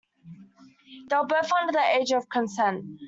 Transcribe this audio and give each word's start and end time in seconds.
They 1.11 1.15
were 1.15 1.27
both 1.27 1.51
under 1.51 1.73
the 1.73 1.95
age 1.99 2.11
of 2.11 2.27
consent. 2.27 2.83